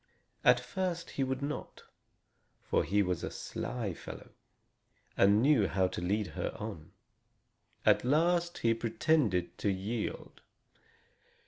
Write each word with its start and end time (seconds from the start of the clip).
At 0.43 0.59
first 0.59 1.11
he 1.11 1.23
would 1.23 1.43
not, 1.43 1.83
for 2.63 2.83
he 2.83 3.03
was 3.03 3.23
a 3.23 3.29
sly 3.29 3.93
fellow, 3.93 4.31
and 5.15 5.43
knew 5.43 5.67
how 5.67 5.87
to 5.89 6.01
lead 6.01 6.29
her 6.29 6.57
on. 6.59 6.91
At 7.85 8.03
last, 8.03 8.57
he 8.57 8.73
pretended 8.73 9.55
to 9.59 9.69
yield. 9.69 10.41